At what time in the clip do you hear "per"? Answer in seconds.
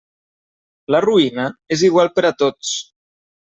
2.19-2.29